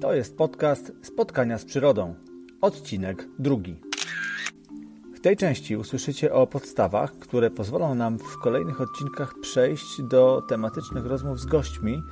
[0.00, 2.14] To jest podcast Spotkania z przyrodą.
[2.60, 3.76] Odcinek drugi.
[5.14, 11.06] W tej części usłyszycie o podstawach, które pozwolą nam w kolejnych odcinkach przejść do tematycznych
[11.06, 12.02] rozmów z gośćmi,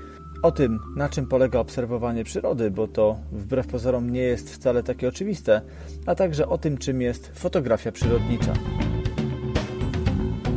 [0.43, 5.09] o tym, na czym polega obserwowanie przyrody, bo to wbrew pozorom nie jest wcale takie
[5.09, 5.63] oczywiste,
[6.07, 8.53] a także o tym, czym jest fotografia przyrodnicza.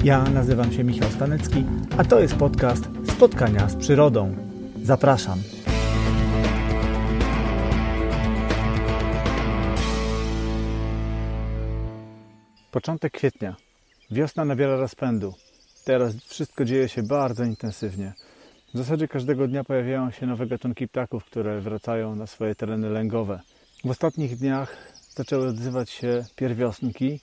[0.03, 1.65] Ja nazywam się Michał Stanecki,
[1.97, 4.35] a to jest podcast Spotkania z przyrodą.
[4.83, 5.39] Zapraszam.
[12.71, 13.55] Początek kwietnia.
[14.11, 15.33] Wiosna nabiera rozpędu.
[15.85, 18.13] Teraz wszystko dzieje się bardzo intensywnie.
[18.73, 23.39] W zasadzie każdego dnia pojawiają się nowe gatunki ptaków, które wracają na swoje tereny lęgowe.
[23.85, 27.19] W ostatnich dniach zaczęły odzywać się pierwiosnki,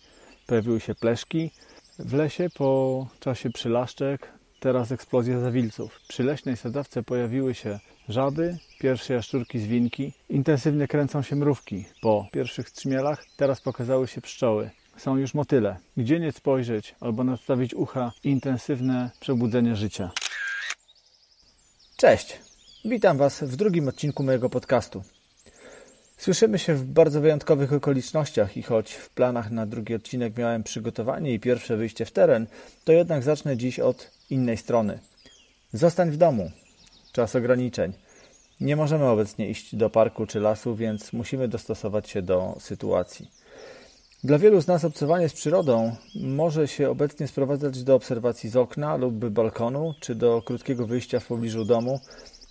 [0.47, 1.51] pojawiły się pleszki.
[1.99, 6.01] W lesie po czasie przylaszczek teraz eksplozja zawilców.
[6.09, 7.79] Przy leśnej sadzawce pojawiły się
[8.09, 10.13] żaby, pierwsze jaszczurki zwinki.
[10.29, 11.85] Intensywnie kręcą się mrówki.
[12.03, 15.77] Po pierwszych trzmielach teraz pokazały się pszczoły są już motyle.
[15.97, 20.11] Gdzie nie spojrzeć albo nastawić ucha intensywne przebudzenie życia.
[21.97, 22.41] Cześć!
[22.85, 25.03] Witam Was w drugim odcinku mojego podcastu.
[26.17, 31.35] Słyszymy się w bardzo wyjątkowych okolicznościach i choć w planach na drugi odcinek miałem przygotowanie
[31.35, 32.47] i pierwsze wyjście w teren,
[32.85, 34.99] to jednak zacznę dziś od innej strony.
[35.73, 36.51] Zostań w domu.
[37.13, 37.93] Czas ograniczeń.
[38.61, 43.31] Nie możemy obecnie iść do parku czy lasu, więc musimy dostosować się do sytuacji.
[44.25, 48.97] Dla wielu z nas obcowanie z przyrodą może się obecnie sprowadzać do obserwacji z okna
[48.97, 52.01] lub balkonu, czy do krótkiego wyjścia w pobliżu domu,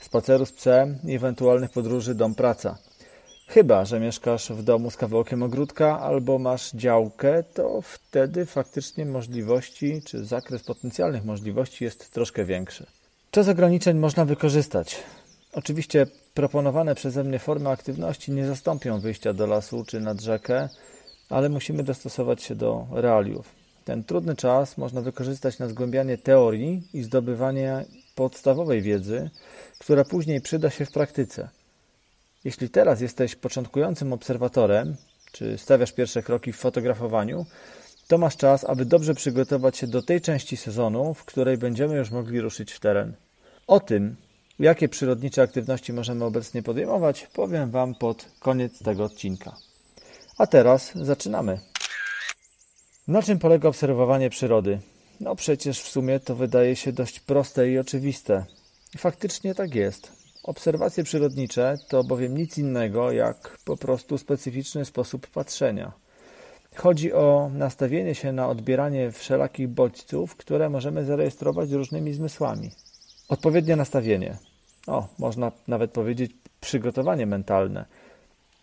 [0.01, 2.77] spaceru z psem i ewentualnych podróży dom-praca.
[3.47, 10.01] Chyba, że mieszkasz w domu z kawałkiem ogródka albo masz działkę, to wtedy faktycznie możliwości,
[10.05, 12.85] czy zakres potencjalnych możliwości jest troszkę większy.
[13.31, 15.03] Czas ograniczeń można wykorzystać.
[15.53, 20.69] Oczywiście proponowane przeze mnie formy aktywności nie zastąpią wyjścia do lasu czy nad rzekę,
[21.29, 23.55] ale musimy dostosować się do realiów.
[23.85, 29.29] Ten trudny czas można wykorzystać na zgłębianie teorii i zdobywanie podstawowej wiedzy,
[29.79, 31.49] która później przyda się w praktyce.
[32.43, 34.95] Jeśli teraz jesteś początkującym obserwatorem,
[35.31, 37.45] czy stawiasz pierwsze kroki w fotografowaniu,
[38.07, 42.11] to masz czas, aby dobrze przygotować się do tej części sezonu, w której będziemy już
[42.11, 43.13] mogli ruszyć w teren.
[43.67, 44.15] O tym,
[44.59, 49.55] jakie przyrodnicze aktywności możemy obecnie podejmować, powiem Wam pod koniec tego odcinka.
[50.37, 51.59] A teraz zaczynamy.
[53.07, 54.79] Na czym polega obserwowanie przyrody?
[55.19, 58.45] No przecież w sumie to wydaje się dość proste i oczywiste.
[58.97, 60.11] Faktycznie tak jest.
[60.43, 65.91] Obserwacje przyrodnicze to bowiem nic innego jak po prostu specyficzny sposób patrzenia.
[66.75, 72.71] Chodzi o nastawienie się na odbieranie wszelakich bodźców, które możemy zarejestrować różnymi zmysłami.
[73.29, 74.37] Odpowiednie nastawienie.
[74.87, 76.31] O, można nawet powiedzieć
[76.61, 77.85] przygotowanie mentalne–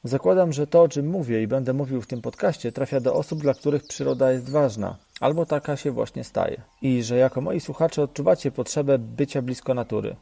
[0.04, 3.40] Zakładam, że to, o czym mówię i będę mówił w tym podcaście, trafia do osób,
[3.40, 6.60] dla których przyroda jest ważna, albo taka się właśnie staje.
[6.82, 10.16] I że jako moi słuchacze odczuwacie potrzebę bycia blisko natury.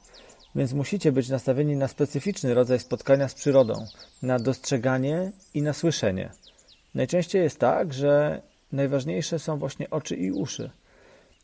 [0.54, 3.86] Więc musicie być nastawieni na specyficzny rodzaj spotkania z przyrodą,
[4.22, 6.30] na dostrzeganie i na słyszenie.
[6.94, 8.42] Najczęściej jest tak, że
[8.72, 10.70] najważniejsze są właśnie oczy i uszy.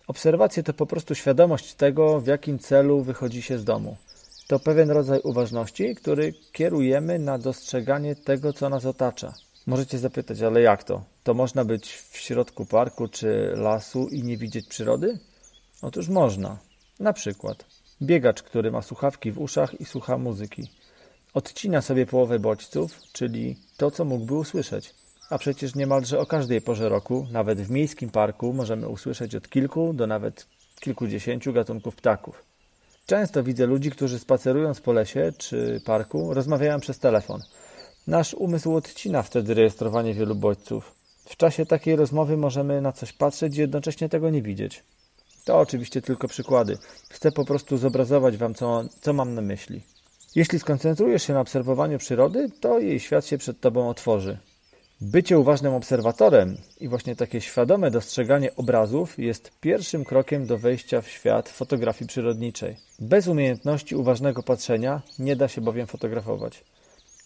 [0.07, 3.97] Obserwacje to po prostu świadomość tego, w jakim celu wychodzi się z domu.
[4.47, 9.35] To pewien rodzaj uważności, który kierujemy na dostrzeganie tego, co nas otacza.
[9.67, 11.05] Możecie zapytać, ale jak to?
[11.25, 15.19] To można być w środku parku czy lasu i nie widzieć przyrody?
[15.83, 16.59] Otóż można.
[17.01, 17.65] Na przykład
[18.03, 20.71] biegacz, który ma słuchawki w uszach i słucha muzyki.
[21.35, 24.95] Odcina sobie połowę bodźców, czyli to, co mógłby usłyszeć.
[25.31, 29.93] A przecież niemalże o każdej porze roku, nawet w miejskim parku, możemy usłyszeć od kilku
[29.93, 30.47] do nawet
[30.81, 32.45] kilkudziesięciu gatunków ptaków.
[33.07, 37.43] Często widzę ludzi, którzy spacerując po lesie czy parku, rozmawiają przez telefon.
[38.07, 40.95] Nasz umysł odcina wtedy rejestrowanie wielu bodźców.
[41.25, 44.85] W czasie takiej rozmowy możemy na coś patrzeć i jednocześnie tego nie widzieć.
[45.45, 46.79] To oczywiście tylko przykłady.
[47.11, 49.83] Chcę po prostu zobrazować Wam, co, co mam na myśli.
[50.35, 54.39] Jeśli skoncentrujesz się na obserwowaniu przyrody, to jej świat się przed Tobą otworzy.
[55.01, 61.09] Bycie uważnym obserwatorem i właśnie takie świadome dostrzeganie obrazów jest pierwszym krokiem do wejścia w
[61.09, 62.77] świat fotografii przyrodniczej.
[62.99, 66.65] Bez umiejętności uważnego patrzenia nie da się bowiem fotografować.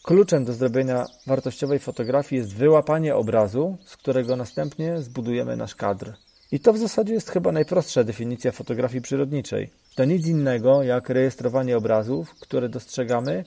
[0.03, 6.13] Kluczem do zrobienia wartościowej fotografii jest wyłapanie obrazu, z którego następnie zbudujemy nasz kadr.
[6.53, 9.71] I to w zasadzie jest chyba najprostsza definicja fotografii przyrodniczej.
[9.95, 13.45] To nic innego jak rejestrowanie obrazów, które dostrzegamy,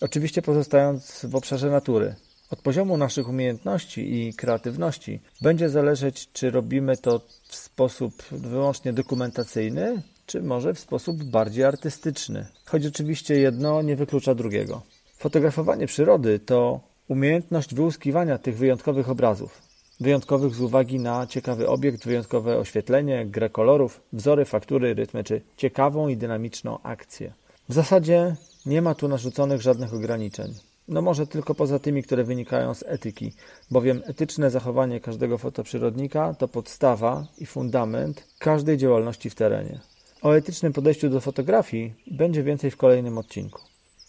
[0.00, 2.14] oczywiście pozostając w obszarze natury.
[2.50, 10.02] Od poziomu naszych umiejętności i kreatywności będzie zależeć, czy robimy to w sposób wyłącznie dokumentacyjny,
[10.26, 12.46] czy może w sposób bardziej artystyczny.
[12.64, 14.82] Choć oczywiście jedno nie wyklucza drugiego.
[15.16, 19.62] Fotografowanie przyrody to umiejętność wyłuskiwania tych wyjątkowych obrazów.
[20.00, 26.08] Wyjątkowych z uwagi na ciekawy obiekt, wyjątkowe oświetlenie, grę kolorów, wzory, faktury, rytmy czy ciekawą
[26.08, 27.32] i dynamiczną akcję.
[27.68, 28.36] W zasadzie
[28.66, 30.54] nie ma tu narzuconych żadnych ograniczeń.
[30.88, 33.32] No może tylko poza tymi, które wynikają z etyki,
[33.70, 39.80] bowiem etyczne zachowanie każdego fotoprzyrodnika to podstawa i fundament każdej działalności w terenie.
[40.22, 43.62] O etycznym podejściu do fotografii będzie więcej w kolejnym odcinku.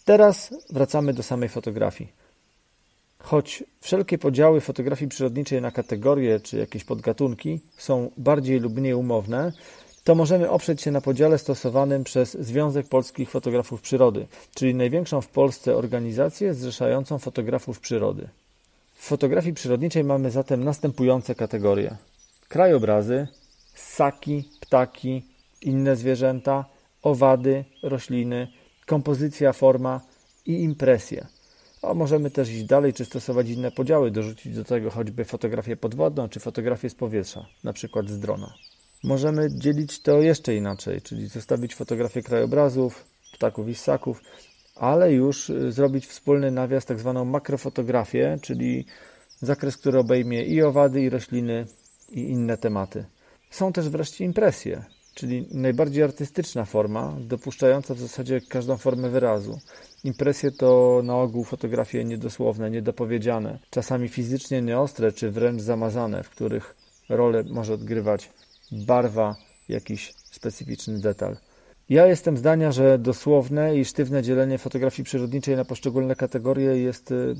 [0.04, 2.12] Teraz wracamy do samej fotografii.
[3.18, 9.52] Choć wszelkie podziały fotografii przyrodniczej na kategorie czy jakieś podgatunki są bardziej lub mniej umowne,
[10.04, 15.28] to możemy oprzeć się na podziale stosowanym przez Związek Polskich Fotografów Przyrody, czyli największą w
[15.28, 18.28] Polsce organizację zrzeszającą fotografów przyrody.
[18.94, 21.96] W fotografii przyrodniczej mamy zatem następujące kategorie:
[22.48, 23.28] krajobrazy,
[23.74, 25.22] ssaki, ptaki,
[25.62, 26.64] inne zwierzęta,
[27.02, 28.48] owady, rośliny,
[28.86, 30.00] kompozycja, forma
[30.46, 31.26] i impresje.
[31.82, 36.28] A możemy też iść dalej, czy stosować inne podziały, dorzucić do tego choćby fotografię podwodną,
[36.28, 38.54] czy fotografię z powietrza, na przykład z drona.
[39.04, 44.22] Możemy dzielić to jeszcze inaczej, czyli zostawić fotografię krajobrazów, ptaków i ssaków,
[44.76, 48.86] ale już y, zrobić wspólny nawias, tak zwaną makrofotografię, czyli
[49.40, 51.66] zakres, który obejmie i owady, i rośliny,
[52.10, 53.04] i inne tematy.
[53.50, 59.58] Są też wreszcie impresje, czyli najbardziej artystyczna forma, dopuszczająca w zasadzie każdą formę wyrazu.
[60.04, 66.76] Impresje to na ogół fotografie niedosłowne, niedopowiedziane, czasami fizycznie nieostre czy wręcz zamazane, w których
[67.08, 68.30] rolę może odgrywać
[68.72, 69.36] barwa,
[69.68, 71.36] jakiś specyficzny detal.
[71.88, 77.34] Ja jestem zdania, że dosłowne i sztywne dzielenie fotografii przyrodniczej na poszczególne kategorie jest y,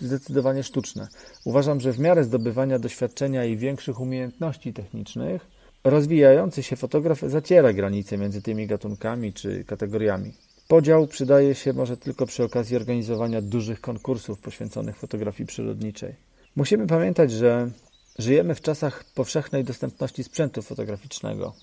[0.00, 1.08] zdecydowanie sztuczne.
[1.44, 5.46] Uważam, że w miarę zdobywania doświadczenia i większych umiejętności technicznych,
[5.84, 10.32] rozwijający się fotograf zaciera granice między tymi gatunkami czy kategoriami.
[10.68, 16.14] Podział przydaje się może tylko przy okazji organizowania dużych konkursów poświęconych fotografii przyrodniczej.
[16.56, 17.70] Musimy pamiętać, że
[18.18, 21.54] żyjemy w czasach powszechnej dostępności sprzętu fotograficznego.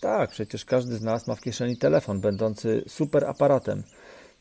[0.00, 3.82] Tak, przecież każdy z nas ma w kieszeni telefon będący super aparatem,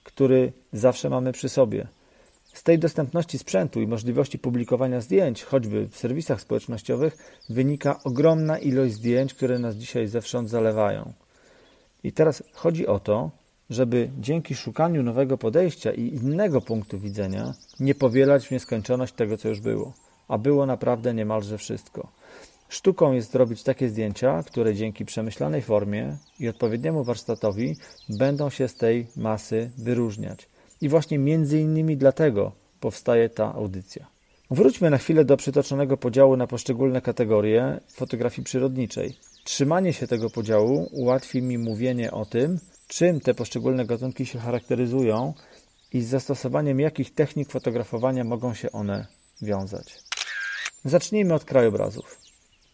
[0.04, 1.88] który zawsze mamy przy sobie.
[2.54, 7.18] Z tej dostępności sprzętu i możliwości publikowania zdjęć, choćby w serwisach społecznościowych,
[7.50, 11.14] wynika ogromna ilość zdjęć, które nas dzisiaj zewsząd zalewają.
[12.04, 13.32] I teraz chodzi o to,
[13.70, 19.50] żeby dzięki szukaniu nowego podejścia i innego punktu widzenia nie powielać w nieskończoność tego, co
[19.50, 19.94] już było.
[20.28, 22.08] A było naprawdę niemalże wszystko.
[22.70, 27.76] Sztuką jest zrobić takie zdjęcia, które dzięki przemyślanej formie i odpowiedniemu warsztatowi
[28.10, 30.50] będą się z tej masy wyróżniać.
[30.82, 34.06] I właśnie między innymi dlatego powstaje ta audycja.
[34.52, 39.18] Wróćmy na chwilę do przytoczonego podziału na poszczególne kategorie fotografii przyrodniczej.
[39.44, 45.34] Trzymanie się tego podziału ułatwi mi mówienie o tym, czym te poszczególne gatunki się charakteryzują
[45.94, 49.06] i z zastosowaniem jakich technik fotografowania mogą się one
[49.42, 50.05] wiązać.
[50.86, 52.18] Zacznijmy od krajobrazów.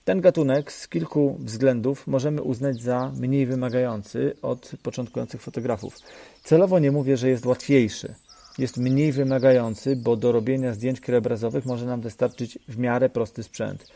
[0.06, 5.98] Ten gatunek z kilku względów możemy uznać za mniej wymagający od początkujących fotografów.
[6.44, 8.16] Celowo nie mówię, że jest łatwiejszy.
[8.58, 13.88] Jest mniej wymagający, bo do robienia zdjęć krajobrazowych może nam wystarczyć w miarę prosty sprzęt.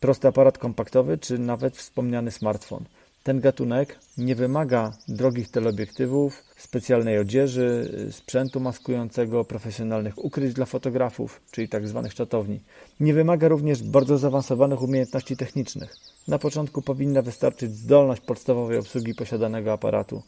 [0.00, 2.84] Prosty aparat kompaktowy czy nawet wspomniany smartfon.
[3.26, 11.68] Ten gatunek nie wymaga drogich teleobiektywów, specjalnej odzieży, sprzętu maskującego, profesjonalnych ukryć dla fotografów, czyli
[11.68, 12.00] tzw.
[12.02, 12.60] Tak czatowni.
[13.00, 15.96] Nie wymaga również bardzo zaawansowanych umiejętności technicznych.
[16.28, 20.22] Na początku powinna wystarczyć zdolność podstawowej obsługi posiadanego aparatu.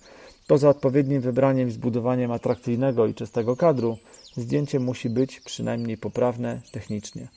[0.46, 3.98] Poza odpowiednim wybraniem i zbudowaniem atrakcyjnego i czystego kadru,
[4.36, 7.28] zdjęcie musi być przynajmniej poprawne technicznie.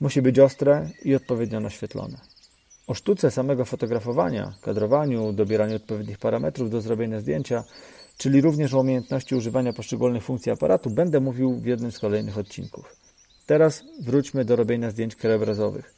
[0.00, 2.33] Musi być ostre i odpowiednio naświetlone.
[2.86, 7.64] O sztuce samego fotografowania, kadrowaniu, dobieraniu odpowiednich parametrów do zrobienia zdjęcia,
[8.16, 12.96] czyli również o umiejętności używania poszczególnych funkcji aparatu, będę mówił w jednym z kolejnych odcinków.
[13.46, 15.94] Teraz wróćmy do robienia zdjęć krajobrazowych.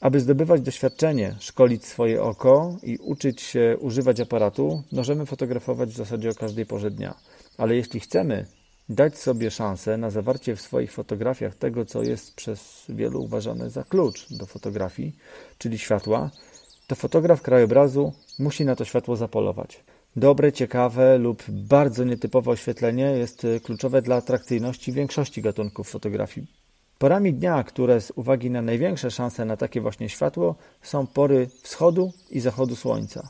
[0.00, 6.30] Aby zdobywać doświadczenie, szkolić swoje oko i uczyć się używać aparatu, możemy fotografować w zasadzie
[6.30, 7.14] o każdej porze dnia.
[7.58, 8.46] Ale jeśli chcemy
[8.90, 13.84] dać sobie szansę na zawarcie w swoich fotografiach tego, co jest przez wielu uważane za
[13.84, 15.16] klucz do fotografii,
[15.58, 16.30] czyli światła,
[16.86, 19.84] to fotograf krajobrazu musi na to światło zapolować.
[20.16, 26.46] Dobre, ciekawe lub bardzo nietypowe oświetlenie jest kluczowe dla atrakcyjności większości gatunków fotografii.
[26.98, 32.12] Porami dnia, które z uwagi na największe szanse na takie właśnie światło, są pory wschodu
[32.30, 33.28] i zachodu słońca.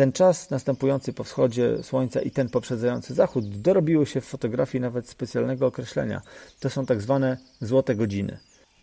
[0.00, 5.08] Ten czas następujący po wschodzie słońca i ten poprzedzający zachód dorobiły się w fotografii nawet
[5.08, 6.22] specjalnego określenia.
[6.60, 8.38] To są tak zwane złote godziny.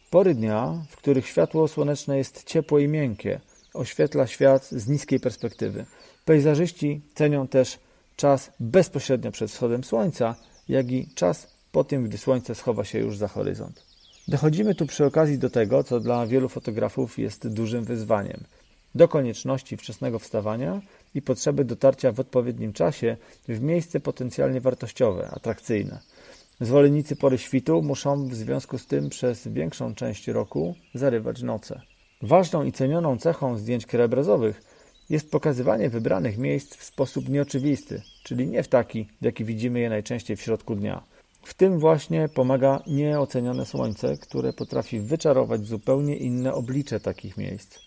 [0.09, 3.39] Pory dnia, w których światło słoneczne jest ciepłe i miękkie,
[3.73, 5.85] oświetla świat z niskiej perspektywy.
[6.25, 7.79] Pejzażyści cenią też
[8.15, 10.35] czas bezpośrednio przed wschodem słońca,
[10.69, 13.85] jak i czas po tym, gdy słońce schowa się już za horyzont.
[14.27, 18.43] Dochodzimy tu przy okazji do tego, co dla wielu fotografów jest dużym wyzwaniem.
[18.97, 20.81] Do konieczności wczesnego wstawania
[21.15, 25.99] i potrzeby dotarcia w odpowiednim czasie w miejsce potencjalnie wartościowe, atrakcyjne.
[26.61, 31.81] Zwolennicy pory świtu muszą w związku z tym przez większą część roku zarywać noce.
[32.21, 34.61] Ważną i cenioną cechą zdjęć krajobrazowych
[35.09, 39.89] jest pokazywanie wybranych miejsc w sposób nieoczywisty, czyli nie w taki, w jaki widzimy je
[39.89, 41.03] najczęściej w środku dnia.
[41.43, 47.86] W tym właśnie pomaga nieocenione słońce, które potrafi wyczarować zupełnie inne oblicze takich miejsc.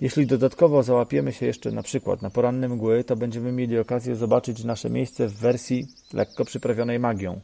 [0.00, 4.64] Jeśli dodatkowo załapiemy się jeszcze na przykład na poranne mgły, to będziemy mieli okazję zobaczyć
[4.64, 7.40] nasze miejsce w wersji lekko przyprawionej magią.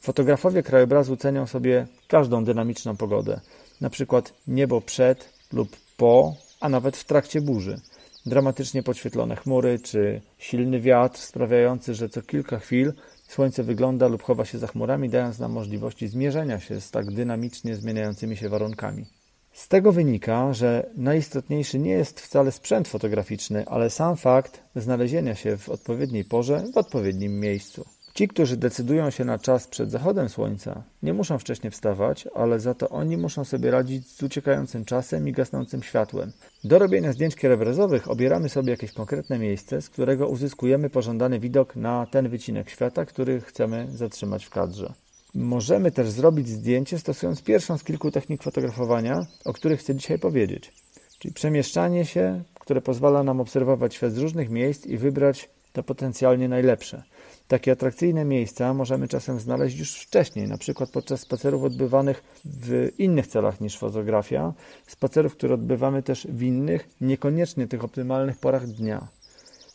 [0.00, 3.40] Fotografowie krajobrazu cenią sobie każdą dynamiczną pogodę,
[3.80, 7.80] na przykład niebo przed lub po, a nawet w trakcie burzy.
[8.26, 12.92] Dramatycznie podświetlone chmury czy silny wiatr sprawiający, że co kilka chwil
[13.28, 17.76] słońce wygląda lub chowa się za chmurami, dając nam możliwości zmierzenia się z tak dynamicznie
[17.76, 19.17] zmieniającymi się warunkami.
[19.58, 25.56] Z tego wynika, że najistotniejszy nie jest wcale sprzęt fotograficzny, ale sam fakt znalezienia się
[25.56, 27.84] w odpowiedniej porze w odpowiednim miejscu.
[28.14, 32.74] Ci, którzy decydują się na czas przed zachodem słońca, nie muszą wcześniej wstawać, ale za
[32.74, 36.32] to oni muszą sobie radzić z uciekającym czasem i gasnącym światłem.
[36.64, 42.06] Do robienia zdjęć kierowrezowych obieramy sobie jakieś konkretne miejsce, z którego uzyskujemy pożądany widok na
[42.06, 44.92] ten wycinek świata, który chcemy zatrzymać w kadrze.
[45.34, 50.72] Możemy też zrobić zdjęcie stosując pierwszą z kilku technik fotografowania, o których chcę dzisiaj powiedzieć.
[51.18, 56.48] Czyli przemieszczanie się, które pozwala nam obserwować świat z różnych miejsc i wybrać to potencjalnie
[56.48, 57.02] najlepsze.
[57.48, 63.26] Takie atrakcyjne miejsca możemy czasem znaleźć już wcześniej, na przykład podczas spacerów odbywanych w innych
[63.26, 64.52] celach niż fotografia,
[64.86, 69.08] spacerów, które odbywamy też w innych, niekoniecznie tych optymalnych porach dnia.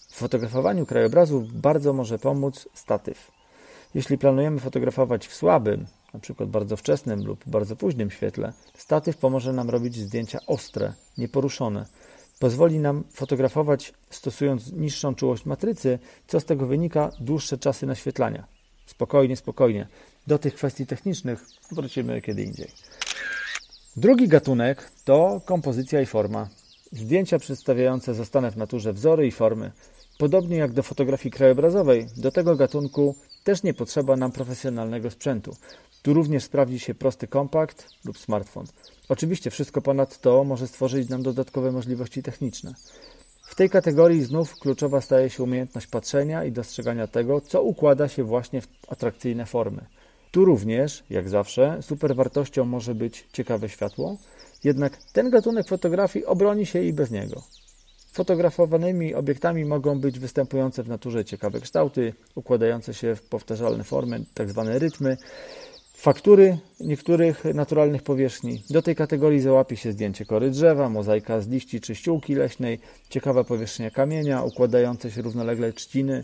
[0.10, 3.33] W fotografowaniu krajobrazu bardzo może pomóc statyw.
[3.94, 5.86] Jeśli planujemy fotografować w słabym,
[6.22, 11.86] przykład bardzo wczesnym lub bardzo późnym świetle, statyw pomoże nam robić zdjęcia ostre, nieporuszone.
[12.40, 18.48] Pozwoli nam fotografować stosując niższą czułość matrycy, co z tego wynika dłuższe czasy naświetlania.
[18.86, 19.88] Spokojnie, spokojnie.
[20.28, 22.68] Do tych kwestii technicznych wrócimy kiedy indziej.
[23.98, 26.50] Drugi gatunek to kompozycja i forma.
[26.92, 29.72] Zdjęcia przedstawiające zastane w naturze wzory i formy.
[30.24, 35.56] Podobnie jak do fotografii krajobrazowej, do tego gatunku też nie potrzeba nam profesjonalnego sprzętu.
[36.02, 38.66] Tu również sprawdzi się prosty kompakt lub smartfon.
[39.10, 42.74] Oczywiście wszystko ponad to może stworzyć nam dodatkowe możliwości techniczne.
[43.48, 48.24] W tej kategorii znów kluczowa staje się umiejętność patrzenia i dostrzegania tego, co układa się
[48.24, 49.86] właśnie w atrakcyjne formy.
[50.32, 54.18] Tu również, jak zawsze, super wartością może być ciekawe światło,
[54.64, 57.44] jednak ten gatunek fotografii obroni się i bez niego.
[58.14, 64.66] Fotografowanymi obiektami mogą być występujące w naturze ciekawe kształty, układające się w powtarzalne formy, tzw.
[64.66, 65.18] Tak rytmy,
[65.94, 68.64] faktury niektórych naturalnych powierzchni.
[68.70, 72.80] Do tej kategorii załapie się zdjęcie kory drzewa, mozaika z liści czy ściółki leśnej,
[73.10, 76.24] ciekawa powierzchnia kamienia, układające się równolegle trzciny.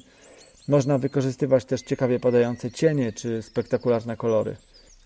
[0.68, 4.56] Można wykorzystywać też ciekawie padające cienie czy spektakularne kolory.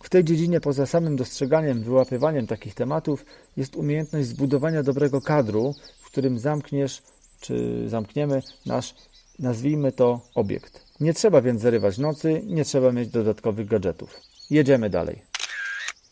[0.03, 3.25] W tej dziedzinie poza samym dostrzeganiem, wyłapywaniem takich tematów
[3.57, 5.75] jest umiejętność zbudowania dobrego kadru,
[6.13, 7.01] którym zamkniesz,
[7.39, 8.95] czy zamkniemy nasz,
[9.39, 10.85] nazwijmy to, obiekt.
[10.99, 14.19] Nie trzeba więc zarywać nocy, nie trzeba mieć dodatkowych gadżetów.
[14.49, 15.21] Jedziemy dalej.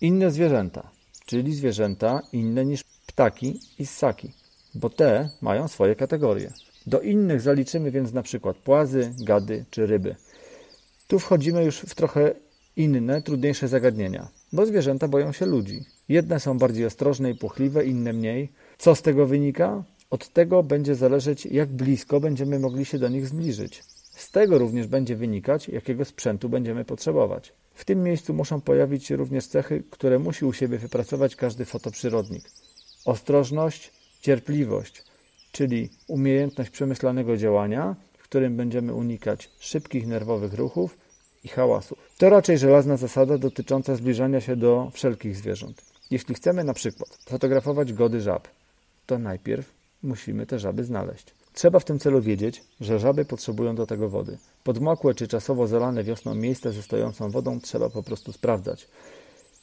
[0.01, 0.89] Inne zwierzęta,
[1.25, 4.31] czyli zwierzęta inne niż ptaki i ssaki,
[4.75, 6.53] bo te mają swoje kategorie.
[6.87, 10.15] Do innych zaliczymy więc na przykład płazy, gady czy ryby.
[11.07, 12.33] Tu wchodzimy już w trochę
[12.75, 15.85] inne, trudniejsze zagadnienia, bo zwierzęta boją się ludzi.
[16.09, 18.51] Jedne są bardziej ostrożne i puchliwe, inne mniej.
[18.77, 19.83] Co z tego wynika?
[20.11, 23.83] Od tego będzie zależeć, jak blisko będziemy mogli się do nich zbliżyć.
[24.15, 27.53] Z tego również będzie wynikać, jakiego sprzętu będziemy potrzebować.
[27.73, 32.43] W tym miejscu muszą pojawić się również cechy, które musi u siebie wypracować każdy fotoprzyrodnik.
[33.05, 33.91] Ostrożność,
[34.21, 35.03] cierpliwość,
[35.51, 40.97] czyli umiejętność przemyślanego działania, w którym będziemy unikać szybkich nerwowych ruchów
[41.43, 41.97] i hałasów.
[42.17, 45.81] To raczej żelazna zasada dotycząca zbliżania się do wszelkich zwierząt.
[46.11, 48.47] Jeśli chcemy na przykład fotografować gody żab,
[49.05, 51.33] to najpierw musimy te żaby znaleźć.
[51.53, 54.37] Trzeba w tym celu wiedzieć, że żaby potrzebują do tego wody.
[54.63, 58.87] Podmokłe czy czasowo zalane wiosną miejsca ze stojącą wodą trzeba po prostu sprawdzać.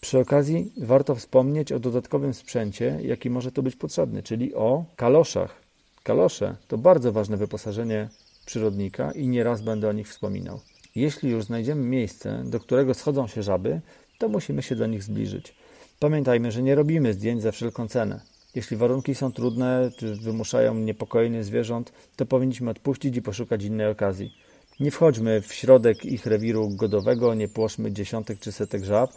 [0.01, 5.55] Przy okazji warto wspomnieć o dodatkowym sprzęcie, jaki może tu być potrzebny, czyli o kaloszach.
[6.03, 8.09] Kalosze to bardzo ważne wyposażenie
[8.47, 10.61] przyrodnika i nieraz będę o nich wspominał.
[10.95, 13.81] Jeśli już znajdziemy miejsce, do którego schodzą się żaby,
[14.19, 15.55] to musimy się do nich zbliżyć.
[16.01, 18.21] Pamiętajmy, że nie robimy zdjęć za wszelką cenę.
[18.55, 24.33] Jeśli warunki są trudne czy wymuszają niepokojenie zwierząt, to powinniśmy odpuścić i poszukać innej okazji.
[24.81, 29.11] Nie wchodźmy w środek ich rewiru godowego, nie płoszmy dziesiątek czy setek żab,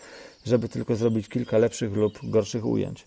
[0.46, 3.06] żeby tylko zrobić kilka lepszych lub gorszych ujęć.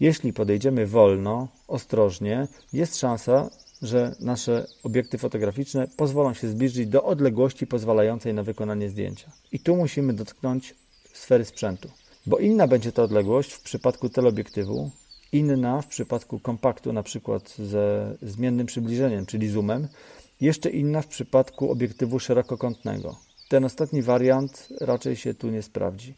[0.00, 3.50] Jeśli podejdziemy wolno, ostrożnie, jest szansa,
[3.82, 9.32] że nasze obiekty fotograficzne pozwolą się zbliżyć do odległości pozwalającej na wykonanie zdjęcia.
[9.52, 10.74] I tu musimy dotknąć
[11.12, 11.88] sfery sprzętu,
[12.26, 14.90] bo inna będzie ta odległość w przypadku teleobiektywu,
[15.34, 19.88] inna w przypadku kompaktu, na przykład ze zmiennym przybliżeniem, czyli zoomem,
[20.40, 23.16] jeszcze inna w przypadku obiektywu szerokokątnego.
[23.48, 26.14] Ten ostatni wariant raczej się tu nie sprawdzi.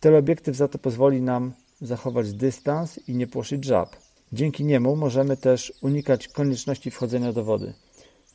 [0.00, 3.96] Teleobiektyw za to pozwoli nam zachować dystans i nie płoszyć żab.
[4.32, 7.74] Dzięki niemu możemy też unikać konieczności wchodzenia do wody.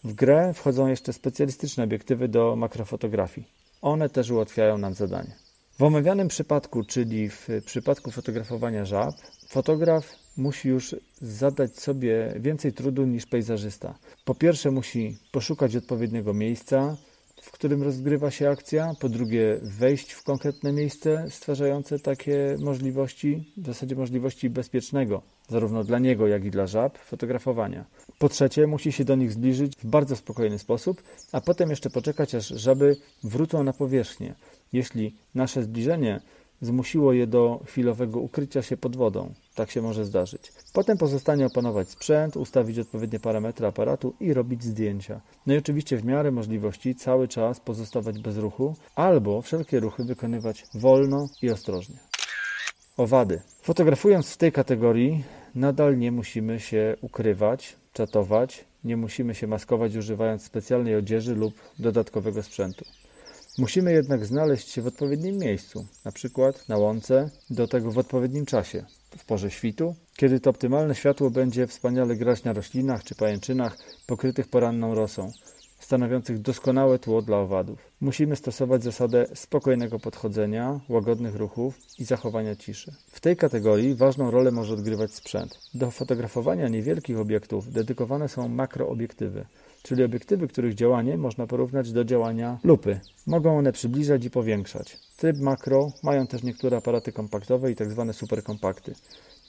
[0.03, 3.47] W grę wchodzą jeszcze specjalistyczne obiektywy do makrofotografii.
[3.81, 5.35] One też ułatwiają nam zadanie.
[5.79, 9.15] W omawianym przypadku, czyli w przypadku fotografowania żab,
[9.49, 13.97] fotograf musi już zadać sobie więcej trudu niż pejzażysta.
[14.25, 16.97] Po pierwsze, musi poszukać odpowiedniego miejsca,
[17.41, 23.65] w którym rozgrywa się akcja, po drugie wejść w konkretne miejsce stwarzające takie możliwości, w
[23.65, 27.85] zasadzie możliwości bezpiecznego, zarówno dla niego, jak i dla żab, fotografowania.
[28.19, 32.35] Po trzecie, musi się do nich zbliżyć w bardzo spokojny sposób, a potem jeszcze poczekać,
[32.35, 34.35] aż żaby wrócą na powierzchnię.
[34.73, 36.21] Jeśli nasze zbliżenie
[36.61, 39.33] zmusiło je do chwilowego ukrycia się pod wodą.
[39.55, 40.51] Tak się może zdarzyć.
[40.73, 45.21] Potem pozostanie opanować sprzęt, ustawić odpowiednie parametry aparatu i robić zdjęcia.
[45.47, 50.65] No i oczywiście w miarę możliwości cały czas pozostawać bez ruchu albo wszelkie ruchy wykonywać
[50.73, 51.95] wolno i ostrożnie.
[52.97, 53.41] Owady.
[53.61, 55.23] Fotografując w tej kategorii
[55.55, 62.43] nadal nie musimy się ukrywać, czatować, nie musimy się maskować używając specjalnej odzieży lub dodatkowego
[62.43, 62.85] sprzętu.
[63.59, 68.45] Musimy jednak znaleźć się w odpowiednim miejscu, na przykład na łące, do tego w odpowiednim
[68.45, 68.85] czasie,
[69.17, 74.47] w porze świtu, kiedy to optymalne światło będzie wspaniale grać na roślinach czy pajęczynach pokrytych
[74.47, 75.31] poranną rosą,
[75.79, 77.91] stanowiących doskonałe tło dla owadów.
[78.01, 82.95] Musimy stosować zasadę spokojnego podchodzenia, łagodnych ruchów i zachowania ciszy.
[83.11, 85.59] W tej kategorii ważną rolę może odgrywać sprzęt.
[85.73, 89.45] Do fotografowania niewielkich obiektów dedykowane są makroobiektywy
[89.83, 92.99] czyli obiektywy, których działanie można porównać do działania lupy.
[93.27, 94.97] Mogą one przybliżać i powiększać.
[95.17, 98.03] Tryb makro mają też niektóre aparaty kompaktowe i tzw.
[98.07, 98.93] Tak superkompakty.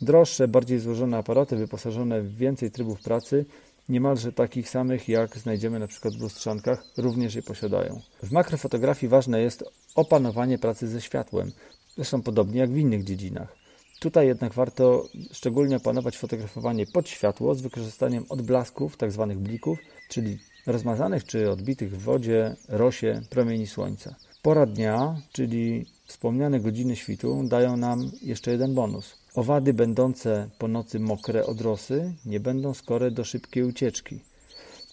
[0.01, 3.45] Droższe, bardziej złożone aparaty wyposażone w więcej trybów pracy,
[3.89, 8.01] niemalże takich samych jak znajdziemy na przykład w lustrzankach, również je posiadają.
[8.23, 9.65] W makrofotografii ważne jest
[9.95, 11.53] opanowanie pracy ze światłem,
[11.97, 13.57] zresztą podobnie jak w innych dziedzinach.
[14.01, 19.27] Tutaj jednak warto szczególnie opanować fotografowanie pod światło z wykorzystaniem odblasków, tzw.
[19.29, 19.79] Tak blików,
[20.11, 24.15] czyli rozmazanych czy odbitych w wodzie, rosie, promieni słońca.
[24.43, 29.15] Pora dnia, czyli wspomniane godziny świtu, dają nam jeszcze jeden bonus.
[29.35, 34.21] Owady będące po nocy mokre od rosy nie będą skore do szybkiej ucieczki.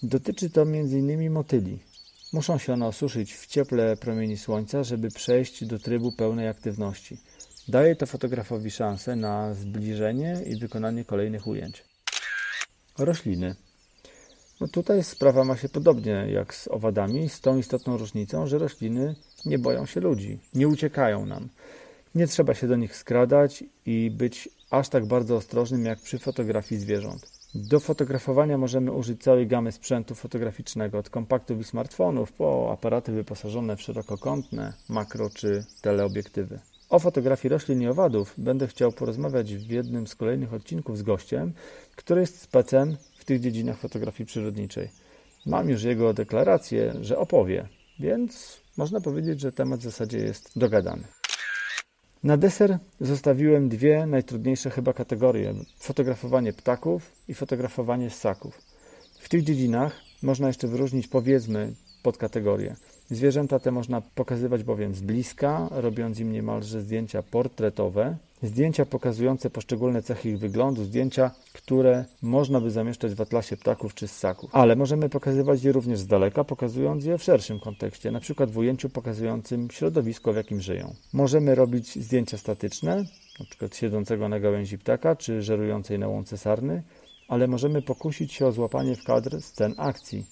[0.03, 1.32] Dotyczy to m.in.
[1.32, 1.80] motyli.
[2.34, 7.17] Muszą się one osuszyć w cieple promieni słońca, żeby przejść do trybu pełnej aktywności.
[7.67, 11.84] Daje to fotografowi szansę na zbliżenie i wykonanie kolejnych ujęć.
[12.97, 13.56] Rośliny.
[14.62, 19.15] No tutaj sprawa ma się podobnie jak z owadami, z tą istotną różnicą, że rośliny
[19.46, 21.50] nie boją się ludzi, nie uciekają nam.
[22.15, 26.82] Nie trzeba się do nich skradać i być aż tak bardzo ostrożnym jak przy fotografii
[26.82, 27.32] zwierząt.
[27.56, 33.76] Do fotografowania możemy użyć całej gamy sprzętu fotograficznego, od kompaktów i smartfonów po aparaty wyposażone
[33.76, 36.60] w szerokokątne, makro czy teleobiektywy.
[36.89, 41.54] O fotografii roślin i owadów będę chciał porozmawiać w jednym z kolejnych odcinków z gościem,
[41.95, 44.89] który jest specem w tych dziedzinach fotografii przyrodniczej.
[45.45, 47.67] Mam już jego deklarację, że opowie,
[48.00, 51.04] więc można powiedzieć, że temat w zasadzie jest dogadany.
[52.23, 58.62] Na deser zostawiłem dwie najtrudniejsze chyba kategorie: fotografowanie ptaków i fotografowanie ssaków.
[59.19, 61.73] W tych dziedzinach można jeszcze wyróżnić powiedzmy
[62.04, 62.76] podkategorie.
[63.12, 70.04] Zwierzęta te można pokazywać bowiem z bliska, robiąc im niemalże zdjęcia portretowe, zdjęcia pokazujące poszczególne
[70.04, 74.50] cechy ich wyglądu, zdjęcia, które można by zamieszczać w atlasie ptaków czy ssaków.
[74.54, 78.58] Ale możemy pokazywać je również z daleka, pokazując je w szerszym kontekście, na przykład w
[78.58, 80.93] ujęciu pokazującym środowisko, w jakim żyją.
[81.13, 83.06] Możemy robić zdjęcia statyczne,
[83.50, 86.84] przykład siedzącego na gałęzi ptaka czy żerującej na łące sarny,
[87.28, 90.26] ale możemy pokusić się o złapanie w kadr scen akcji,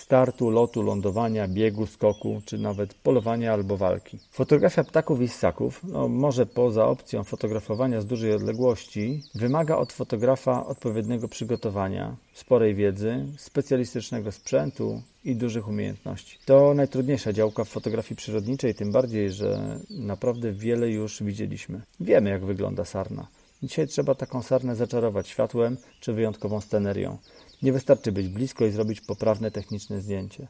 [0.00, 4.18] startu, lotu, lądowania, biegu, skoku, czy nawet polowania albo walki.
[4.30, 10.66] Fotografia ptaków i ssaków, no może poza opcją fotografowania z dużej odległości, wymaga od fotografa
[10.66, 16.38] odpowiedniego przygotowania, sporej wiedzy, specjalistycznego sprzętu i dużych umiejętności.
[16.44, 21.80] To najtrudniejsza działka w fotografii przyrodniczej, tym bardziej, że naprawdę wiele już widzieliśmy.
[22.00, 23.26] Wiemy, jak wygląda sarna.
[23.62, 27.18] Dzisiaj trzeba taką sarnę zaczarować światłem czy wyjątkową scenerią.
[27.62, 30.48] Nie wystarczy być blisko i zrobić poprawne techniczne zdjęcie.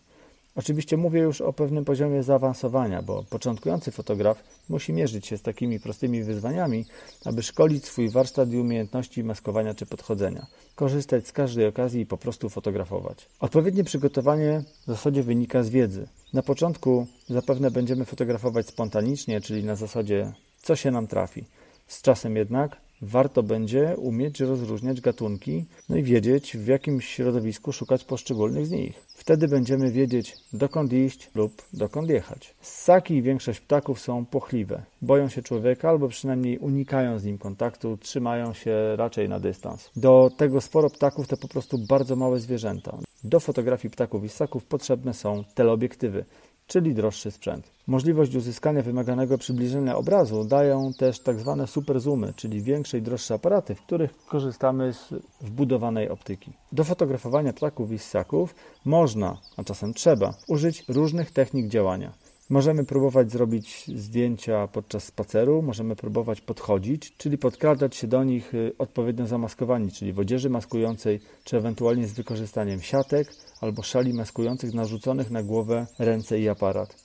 [0.59, 5.81] Oczywiście mówię już o pewnym poziomie zaawansowania, bo początkujący fotograf musi mierzyć się z takimi
[5.81, 6.85] prostymi wyzwaniami,
[7.25, 12.17] aby szkolić swój warsztat i umiejętności maskowania czy podchodzenia, korzystać z każdej okazji i po
[12.17, 13.29] prostu fotografować.
[13.41, 16.09] Odpowiednie przygotowanie w zasadzie wynika z wiedzy.
[16.33, 21.45] Na początku zapewne będziemy fotografować spontanicznie, czyli na zasadzie co się nam trafi.
[21.87, 28.05] Z czasem jednak warto będzie umieć rozróżniać gatunki, no i wiedzieć, w jakim środowisku szukać
[28.05, 29.07] poszczególnych z nich.
[29.15, 32.55] Wtedy będziemy wiedzieć, dokąd iść lub dokąd jechać.
[32.61, 34.83] Ssaki i większość ptaków są płochliwe.
[35.03, 39.91] Boją się człowieka albo przynajmniej unikają z nim kontaktu, trzymają się raczej na dystans.
[39.97, 42.99] Do tego sporo ptaków to po prostu bardzo małe zwierzęta.
[43.25, 46.25] Do fotografii ptaków i ssaków potrzebne są teleobiektywy
[46.69, 47.71] czyli droższy sprzęt.
[47.87, 51.57] Możliwość uzyskania wymaganego przybliżenia obrazu dają też tzw.
[51.59, 56.53] Tak superzoomy, czyli większe i droższe aparaty, w których korzystamy z wbudowanej optyki.
[56.73, 58.55] Do fotografowania ptaków i ssaków
[58.85, 62.13] można, a czasem trzeba, użyć różnych technik działania.
[62.51, 68.73] Możemy próbować zrobić zdjęcia podczas spaceru, możemy próbować podchodzić, czyli podkradać się do nich y,
[68.79, 75.31] odpowiednio zamaskowani, czyli w odzieży maskującej, czy ewentualnie z wykorzystaniem siatek albo szali maskujących narzuconych
[75.31, 76.97] na głowę ręce i aparat.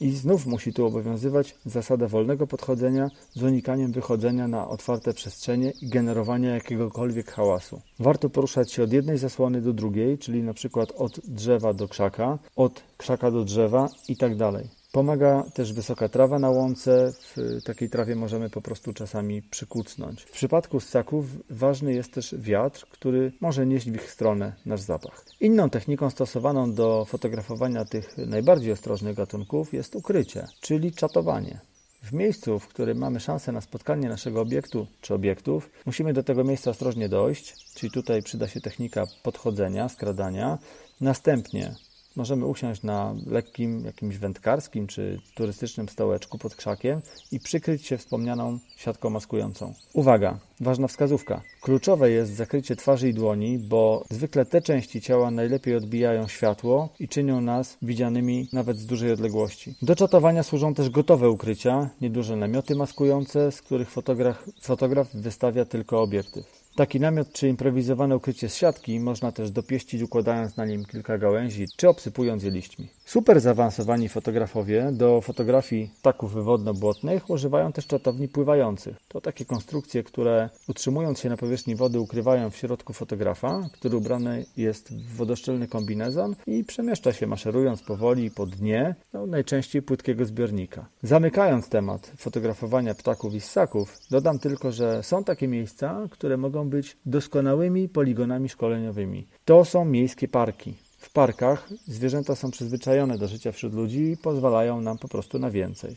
[0.00, 5.88] I znów musi tu obowiązywać zasada wolnego podchodzenia z unikaniem wychodzenia na otwarte przestrzenie i
[5.88, 7.80] generowania jakiegokolwiek hałasu.
[7.98, 12.38] Warto poruszać się od jednej zasłony do drugiej, czyli na przykład od drzewa do krzaka,
[12.56, 14.81] od krzaka do drzewa i tak dalej.
[14.92, 17.12] Pomaga też wysoka trawa na łące.
[17.36, 20.22] W takiej trawie możemy po prostu czasami przykucnąć.
[20.22, 25.24] W przypadku ssaków ważny jest też wiatr, który może nieść w ich stronę nasz zapach.
[25.40, 31.60] Inną techniką stosowaną do fotografowania tych najbardziej ostrożnych gatunków jest ukrycie, czyli czatowanie.
[32.02, 36.44] W miejscu, w którym mamy szansę na spotkanie naszego obiektu czy obiektów, musimy do tego
[36.44, 40.58] miejsca ostrożnie dojść, czyli tutaj przyda się technika podchodzenia, skradania.
[41.00, 41.74] Następnie
[42.16, 47.00] Możemy usiąść na lekkim jakimś wędkarskim czy turystycznym stołeczku pod krzakiem
[47.32, 49.74] i przykryć się wspomnianą siatką maskującą.
[49.92, 51.42] Uwaga, ważna wskazówka.
[51.60, 57.08] Kluczowe jest zakrycie twarzy i dłoni, bo zwykle te części ciała najlepiej odbijają światło i
[57.08, 59.74] czynią nas widzianymi nawet z dużej odległości.
[59.82, 66.02] Do czatowania służą też gotowe ukrycia, nieduże namioty maskujące, z których fotograf, fotograf wystawia tylko
[66.02, 66.61] obiektyw.
[66.76, 71.66] Taki namiot czy improwizowane ukrycie z siatki można też dopieścić układając na nim kilka gałęzi
[71.76, 72.88] czy obsypując je liśćmi.
[73.04, 78.96] Super zaawansowani fotografowie do fotografii ptaków wywodno-błotnych używają też czatowni pływających.
[79.08, 84.44] To takie konstrukcje, które utrzymując się na powierzchni wody ukrywają w środku fotografa, który ubrany
[84.56, 90.86] jest w wodoszczelny kombinezon i przemieszcza się maszerując powoli po dnie, no, najczęściej płytkiego zbiornika.
[91.02, 96.96] Zamykając temat fotografowania ptaków i ssaków, dodam tylko, że są takie miejsca, które mogą być
[97.06, 99.26] doskonałymi poligonami szkoleniowymi.
[99.44, 100.74] To są miejskie parki.
[100.98, 105.50] W parkach zwierzęta są przyzwyczajone do życia wśród ludzi i pozwalają nam po prostu na
[105.50, 105.96] więcej.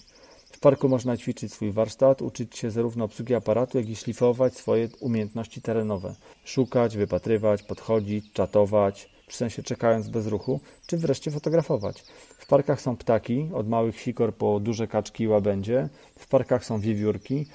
[0.52, 4.90] W parku można ćwiczyć swój warsztat, uczyć się zarówno obsługi aparatu, jak i szlifować swoje
[5.00, 6.16] umiejętności terenowe.
[6.46, 12.04] Szukać, wypatrywać, podchodzić, czatować, w sensie czekając bez ruchu, czy wreszcie fotografować.
[12.38, 15.90] W parkach są ptaki, od małych sikor po duże kaczki i łabędzie.
[16.20, 17.46] W parkach są wiewiórki.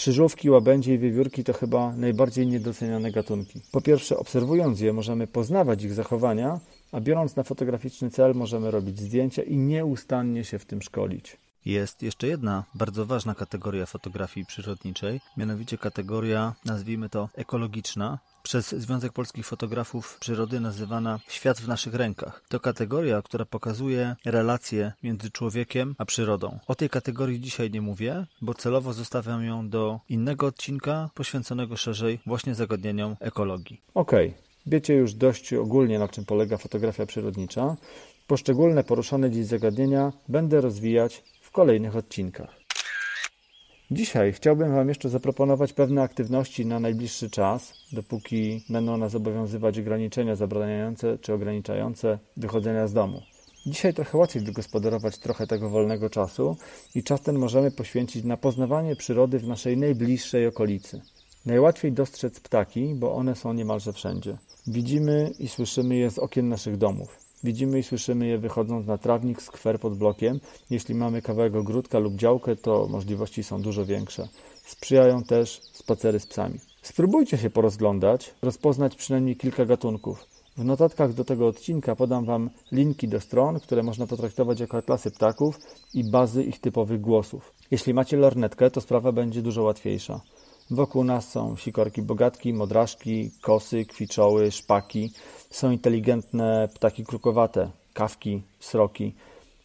[0.00, 3.60] Krzyżówki, łabędzie i wiewiórki to chyba najbardziej niedoceniane gatunki.
[3.72, 6.60] Po pierwsze, obserwując je, możemy poznawać ich zachowania,
[6.92, 11.36] a biorąc na fotograficzny cel, możemy robić zdjęcia i nieustannie się w tym szkolić.
[11.64, 19.12] Jest jeszcze jedna bardzo ważna kategoria fotografii przyrodniczej, mianowicie kategoria, nazwijmy to ekologiczna, przez Związek
[19.12, 22.42] Polskich Fotografów Przyrody nazywana Świat w naszych rękach.
[22.48, 26.58] To kategoria, która pokazuje relacje między człowiekiem a przyrodą.
[26.66, 32.20] O tej kategorii dzisiaj nie mówię, bo celowo zostawiam ją do innego odcinka poświęconego szerzej
[32.26, 33.80] właśnie zagadnieniom ekologii.
[33.94, 34.42] Okej, okay.
[34.66, 37.76] wiecie już dość ogólnie na czym polega fotografia przyrodnicza.
[38.26, 42.59] Poszczególne poruszane dziś zagadnienia będę rozwijać w kolejnych odcinkach.
[43.92, 50.36] Dzisiaj chciałbym Wam jeszcze zaproponować pewne aktywności na najbliższy czas, dopóki będą nas obowiązywać ograniczenia
[50.36, 53.22] zabraniające czy ograniczające wychodzenia z domu.
[53.66, 56.56] Dzisiaj trochę łatwiej wygospodarować trochę tego wolnego czasu
[56.94, 61.00] i czas ten możemy poświęcić na poznawanie przyrody w naszej najbliższej okolicy.
[61.46, 64.36] Najłatwiej dostrzec ptaki, bo one są niemalże wszędzie.
[64.66, 67.19] Widzimy i słyszymy je z okien naszych domów.
[67.44, 70.40] Widzimy i słyszymy je wychodząc na trawnik, skwer pod blokiem.
[70.70, 74.28] Jeśli mamy kawałek ogródka lub działkę, to możliwości są dużo większe.
[74.64, 76.58] Sprzyjają też spacery z psami.
[76.82, 80.26] Spróbujcie się porozglądać, rozpoznać przynajmniej kilka gatunków.
[80.56, 85.10] W notatkach do tego odcinka podam Wam linki do stron, które można potraktować jako atlasy
[85.10, 85.58] ptaków
[85.94, 87.52] i bazy ich typowych głosów.
[87.70, 90.20] Jeśli macie lornetkę, to sprawa będzie dużo łatwiejsza.
[90.70, 95.12] Wokół nas są sikorki bogatki, modraszki, kosy, kwiczoły, szpaki.
[95.50, 99.14] Są inteligentne ptaki krukowate, kawki, sroki.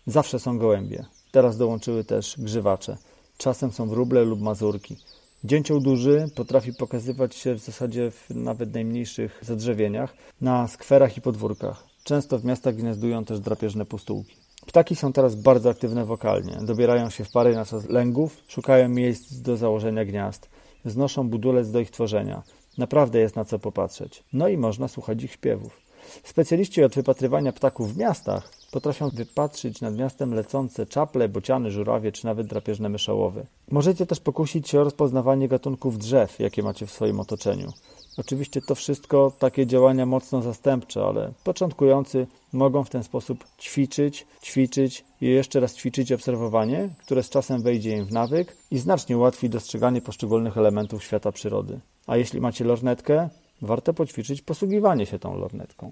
[0.08, 1.06] Zawsze są gołębie.
[1.32, 2.98] Teraz dołączyły też grzywacze.
[3.38, 4.98] Czasem są wróble lub mazurki.
[5.44, 11.84] Dzięcioł duży potrafi pokazywać się w zasadzie w nawet najmniejszych zadrzewieniach, na skwerach i podwórkach.
[12.04, 14.36] Często w miastach gniazdują też drapieżne pustułki.
[14.66, 16.58] Ptaki są teraz bardzo aktywne wokalnie.
[16.62, 20.55] Dobierają się w pary na czas lęgów, szukają miejsc do założenia gniazd.
[20.86, 22.44] Znoszą budulec do ich tworzenia.
[22.78, 24.24] Naprawdę jest na co popatrzeć.
[24.34, 25.86] No i można słuchać ich śpiewów.
[26.24, 32.26] Specjaliści od wypatrywania ptaków w miastach potrafią wypatrzyć nad miastem lecące czaple, bociany, żurawie czy
[32.26, 33.46] nawet drapieżne myszołowy.
[33.72, 37.72] Możecie też pokusić się o rozpoznawanie gatunków drzew, jakie macie w swoim otoczeniu.
[38.18, 45.06] Oczywiście to wszystko takie działania mocno zastępcze, ale początkujący mogą w ten sposób ćwiczyć, ćwiczyć
[45.22, 49.50] i jeszcze raz ćwiczyć obserwowanie, które z czasem wejdzie im w nawyk i znacznie ułatwi
[49.50, 51.80] dostrzeganie poszczególnych elementów świata przyrody.
[52.08, 53.30] A jeśli macie lornetkę,
[53.62, 55.92] warto poćwiczyć posługiwanie się tą lornetką.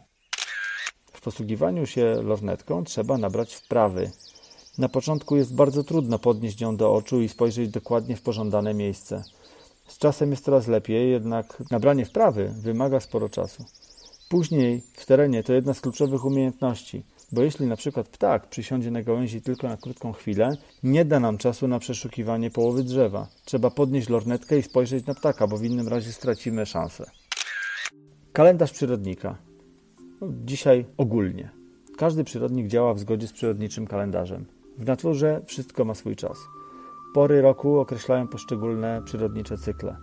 [1.14, 4.12] W posługiwaniu się lornetką trzeba nabrać wprawy.
[4.78, 9.24] Na początku jest bardzo trudno podnieść ją do oczu i spojrzeć dokładnie w pożądane miejsce.
[9.94, 13.66] Z czasem jest coraz lepiej, jednak nabranie wprawy wymaga sporo czasu.
[14.30, 19.04] Później w terenie to jedna z kluczowych umiejętności, bo jeśli na przykład ptak przysiądzie na
[19.04, 23.28] gałęzi tylko na krótką chwilę, nie da nam czasu na przeszukiwanie połowy drzewa.
[23.46, 27.12] Trzeba podnieść lornetkę i spojrzeć na ptaka, bo w innym razie stracimy szansę.
[28.34, 29.38] Kalendarz przyrodnika.
[30.22, 31.50] No, dzisiaj ogólnie.
[31.98, 34.46] Każdy przyrodnik działa w zgodzie z przyrodniczym kalendarzem.
[34.78, 36.38] W naturze wszystko ma swój czas.
[37.14, 39.96] Pory roku określają poszczególne przyrodnicze cykle.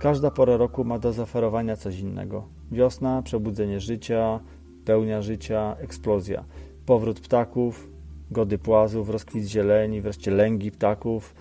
[0.00, 2.48] Każda pora roku ma do zaoferowania coś innego.
[2.72, 4.40] Wiosna, przebudzenie życia,
[4.84, 6.44] pełnia życia, eksplozja.
[6.86, 7.88] Powrót ptaków,
[8.30, 11.34] gody płazów, rozkwit zieleni, wreszcie lęgi ptaków,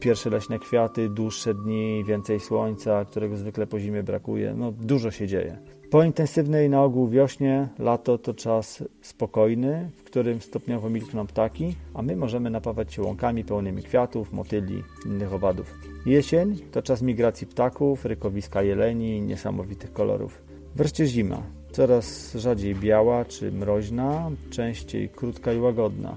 [0.00, 4.54] pierwsze leśne kwiaty, dłuższe dni, więcej słońca, którego zwykle po zimie brakuje.
[4.54, 5.58] No, dużo się dzieje.
[5.90, 12.02] Po intensywnej na ogół wiośnie, lato to czas spokojny, w którym stopniowo milkną ptaki, a
[12.02, 15.74] my możemy napawać się łąkami pełnymi kwiatów, motyli, innych owadów.
[16.06, 20.42] Jesień to czas migracji ptaków, rykowiska jeleni i niesamowitych kolorów.
[20.74, 26.16] Wreszcie zima, coraz rzadziej biała czy mroźna, częściej krótka i łagodna.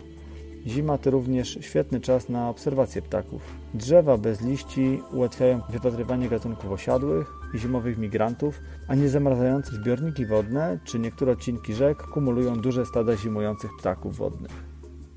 [0.69, 3.41] Zima to również świetny czas na obserwację ptaków.
[3.73, 10.99] Drzewa bez liści ułatwiają wypatrywanie gatunków osiadłych i zimowych migrantów, a niezamarzające zbiorniki wodne czy
[10.99, 14.51] niektóre odcinki rzek kumulują duże stada zimujących ptaków wodnych.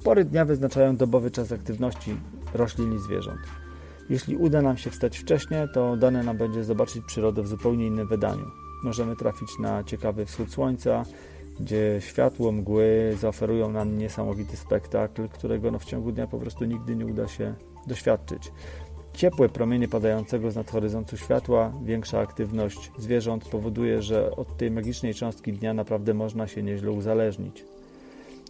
[0.05, 2.17] Pory dnia wyznaczają dobowy czas aktywności
[2.55, 3.41] roślin i zwierząt.
[4.11, 8.09] Jeśli uda nam się wstać wcześniej, to dane nam będzie zobaczyć przyrodę w zupełnie innym
[8.09, 8.47] wydaniu.
[8.85, 11.05] Możemy trafić na ciekawy wschód słońca,
[11.61, 16.97] gdzie światło, mgły zaoferują nam niesamowity spektakl, którego no w ciągu dnia po prostu nigdy
[16.97, 17.55] nie uda się
[17.87, 18.53] doświadczyć.
[19.13, 25.53] Ciepłe promienie padającego z nadhoryzontu światła, większa aktywność zwierząt powoduje, że od tej magicznej cząstki
[25.53, 27.65] dnia naprawdę można się nieźle uzależnić.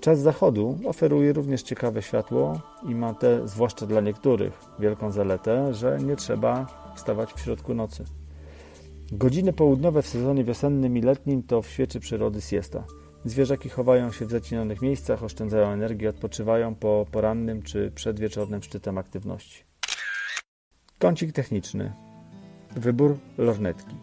[0.01, 5.99] Czas zachodu oferuje również ciekawe światło i ma tę, zwłaszcza dla niektórych, wielką zaletę, że
[6.01, 8.05] nie trzeba wstawać w środku nocy.
[9.15, 12.85] Godziny południowe w sezonie wiosennym i letnim to w świeczy przyrody siesta.
[13.25, 19.65] Zwierzaki chowają się w zacinanych miejscach, oszczędzają energię, odpoczywają po porannym czy przedwieczornym szczytem aktywności.
[20.99, 21.93] Kącik techniczny.
[22.77, 23.95] Wybór lornetki.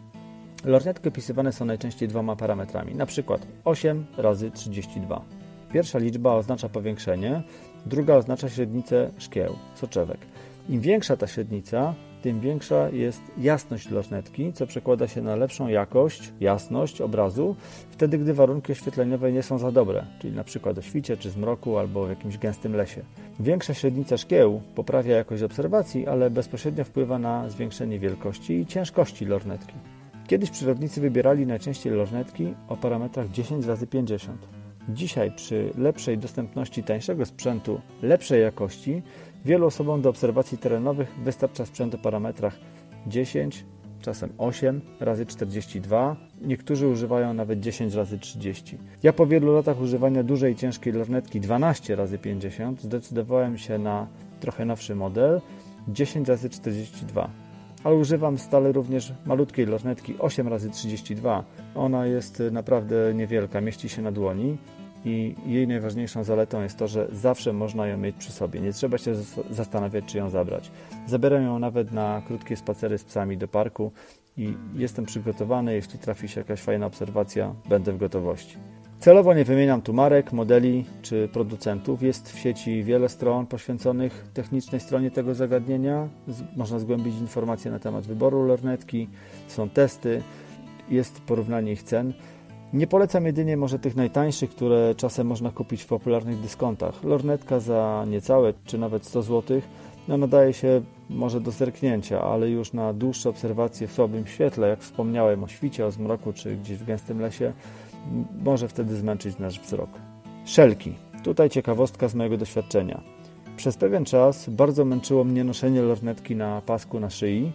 [0.64, 3.38] Lornetki opisywane są najczęściej dwoma parametrami, np.
[3.64, 5.24] 8 razy 32.
[5.72, 7.42] Pierwsza liczba oznacza powiększenie,
[7.86, 10.18] druga oznacza średnicę szkieł, soczewek.
[10.68, 16.32] Im większa ta średnica, tym większa jest jasność lornetki, co przekłada się na lepszą jakość,
[16.40, 17.56] jasność obrazu,
[17.90, 21.78] wtedy gdy warunki oświetleniowe nie są za dobre, czyli na przykład o świcie czy zmroku
[21.78, 23.02] albo w jakimś gęstym lesie.
[23.40, 29.74] Większa średnica szkieł poprawia jakość obserwacji, ale bezpośrednio wpływa na zwiększenie wielkości i ciężkości lornetki.
[30.26, 34.60] Kiedyś przyrodnicy wybierali najczęściej lornetki o parametrach 10 razy 50.
[34.88, 39.02] Dzisiaj przy lepszej dostępności tańszego sprzętu, lepszej jakości,
[39.44, 42.58] wielu osobom do obserwacji terenowych wystarcza sprzęt o parametrach
[43.06, 43.64] 10,
[44.00, 46.16] czasem 8 razy 42.
[46.40, 48.78] Niektórzy używają nawet 10 razy 30.
[49.02, 54.06] Ja po wielu latach używania dużej ciężkiej lornetki 12 razy 50 zdecydowałem się na
[54.40, 55.40] trochę nowszy model
[55.88, 57.30] 10 razy 42
[57.84, 64.02] ale używam stale również malutkiej lornetki 8 razy 32 Ona jest naprawdę niewielka, mieści się
[64.02, 64.58] na dłoni
[65.04, 68.60] i jej najważniejszą zaletą jest to, że zawsze można ją mieć przy sobie.
[68.60, 69.14] Nie trzeba się
[69.50, 70.70] zastanawiać, czy ją zabrać.
[71.06, 73.92] Zabieram ją nawet na krótkie spacery z psami do parku
[74.36, 75.74] i jestem przygotowany.
[75.74, 78.56] Jeśli trafi się jakaś fajna obserwacja, będę w gotowości.
[78.98, 82.02] Celowo nie wymieniam tu marek, modeli czy producentów.
[82.02, 86.08] Jest w sieci wiele stron poświęconych technicznej stronie tego zagadnienia.
[86.56, 89.08] Można zgłębić informacje na temat wyboru lornetki,
[89.48, 90.22] są testy,
[90.90, 92.12] jest porównanie ich cen.
[92.72, 97.04] Nie polecam jedynie może tych najtańszych, które czasem można kupić w popularnych dyskontach.
[97.04, 99.60] Lornetka za niecałe czy nawet 100 zł
[100.08, 104.80] no, nadaje się może do zerknięcia, ale już na dłuższe obserwacje w słabym świetle, jak
[104.80, 107.52] wspomniałem o świcie, o zmroku czy gdzieś w gęstym lesie,
[108.44, 109.90] może wtedy zmęczyć nasz wzrok.
[110.44, 110.94] Szelki.
[111.24, 113.00] Tutaj ciekawostka z mojego doświadczenia.
[113.56, 117.52] Przez pewien czas bardzo męczyło mnie noszenie lornetki na pasku na szyi.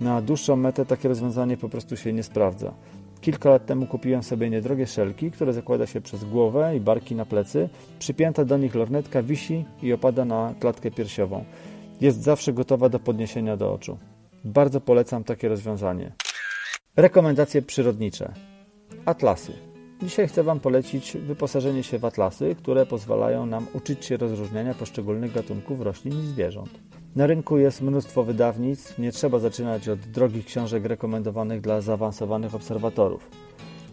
[0.00, 2.74] Na dłuższą metę takie rozwiązanie po prostu się nie sprawdza.
[3.20, 7.24] Kilka lat temu kupiłem sobie niedrogie szelki, które zakłada się przez głowę i barki na
[7.24, 7.68] plecy.
[7.98, 11.44] Przypięta do nich lornetka wisi i opada na klatkę piersiową.
[12.00, 13.98] Jest zawsze gotowa do podniesienia do oczu.
[14.44, 16.12] Bardzo polecam takie rozwiązanie.
[16.96, 18.32] Rekomendacje przyrodnicze.
[19.04, 19.52] Atlasy.
[20.02, 25.32] Dzisiaj chcę Wam polecić wyposażenie się w atlasy, które pozwalają nam uczyć się rozróżniania poszczególnych
[25.32, 26.70] gatunków roślin i zwierząt.
[27.16, 33.30] Na rynku jest mnóstwo wydawnictw, nie trzeba zaczynać od drogich książek rekomendowanych dla zaawansowanych obserwatorów.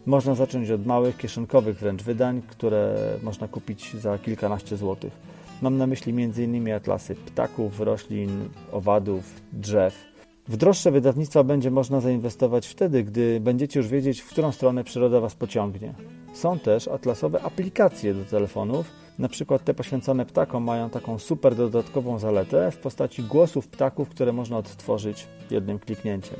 [0.05, 5.13] Można zacząć od małych, kieszonkowych wręcz wydań, które można kupić za kilkanaście złotych.
[5.61, 6.73] Mam na myśli m.in.
[6.73, 9.23] atlasy ptaków, roślin, owadów,
[9.53, 10.14] drzew.
[10.47, 15.19] W droższe wydawnictwa będzie można zainwestować wtedy, gdy będziecie już wiedzieć, w którą stronę przyroda
[15.19, 15.93] Was pociągnie.
[16.33, 22.19] Są też atlasowe aplikacje do telefonów, na przykład te poświęcone ptakom mają taką super dodatkową
[22.19, 26.37] zaletę w postaci głosów ptaków, które można odtworzyć jednym kliknięciem.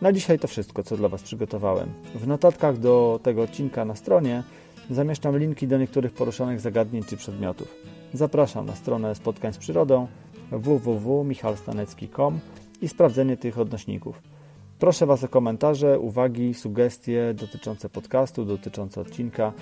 [0.00, 1.88] Na dzisiaj to wszystko, co dla Was przygotowałem.
[2.14, 4.42] W notatkach do tego odcinka na stronie
[4.90, 7.74] zamieszczam linki do niektórych poruszonych zagadnień czy przedmiotów.
[8.12, 10.06] Zapraszam na stronę spotkań z przyrodą
[10.58, 12.40] www.michalstanecki.com
[12.82, 14.22] i sprawdzenie tych odnośników.
[14.78, 19.52] Proszę Was o komentarze, uwagi, sugestie dotyczące podcastu, dotyczące odcinka.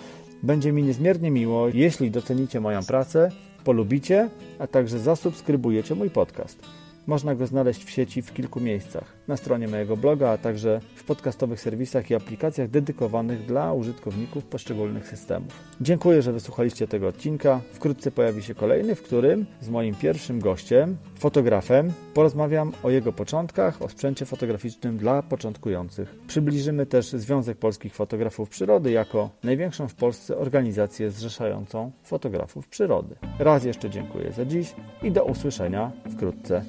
[0.43, 3.31] Będzie mi niezmiernie miło, jeśli docenicie moją pracę,
[3.65, 4.29] polubicie,
[4.59, 6.82] a także zasubskrybujecie mój podcast.
[7.07, 9.05] Można go znaleźć w sieci w kilku miejscach.
[9.29, 15.09] Na stronie mojego bloga, a także w podcastowych serwisach i aplikacjach dedykowanych dla użytkowników poszczególnych
[15.09, 15.53] systemów.
[15.81, 17.61] Dziękuję, że wysłuchaliście tego odcinka.
[17.73, 23.83] Wkrótce pojawi się kolejny, w którym z moim pierwszym gościem, fotografem, porozmawiam o jego początkach,
[23.83, 26.15] o sprzęcie fotograficznym dla początkujących.
[26.27, 33.15] Przybliżymy też Związek Polskich Fotografów Przyrody jako największą w Polsce organizację zrzeszającą fotografów przyrody.
[33.39, 36.65] Raz jeszcze dziękuję za dziś i do usłyszenia wkrótce.